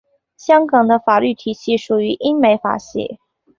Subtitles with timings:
[0.35, 3.19] 香港的法律体系属于英美法系。